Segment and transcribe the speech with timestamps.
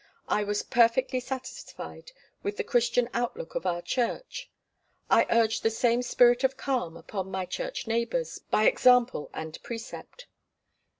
[0.27, 2.11] I was perfectly satisfied
[2.41, 4.49] with the Christian outlook of our church.
[5.11, 10.25] I urged the same spirit of calm upon my church neighbours, by example and precept.